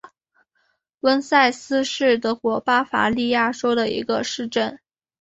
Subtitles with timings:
[1.01, 4.79] 翁塞斯是德国巴伐利亚州的一个市镇。